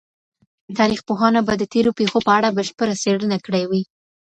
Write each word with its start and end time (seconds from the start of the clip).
تاريخ 0.79 0.99
پوهانو 1.07 1.41
به 1.47 1.53
د 1.57 1.63
تېرو 1.73 1.91
پېښو 1.99 2.17
په 2.27 2.31
اړه 2.37 2.55
بشپړه 2.57 2.95
څېړنه 3.03 3.37
کړې 3.45 3.63
وي. 3.69 3.81